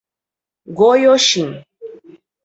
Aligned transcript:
Goioxim 0.77 1.45